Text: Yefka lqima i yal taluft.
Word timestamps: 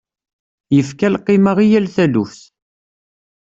Yefka 0.75 1.07
lqima 1.13 1.51
i 1.63 1.65
yal 1.71 1.87
taluft. 1.95 2.41